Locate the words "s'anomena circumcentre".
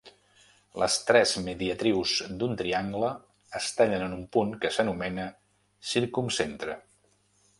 4.77-6.79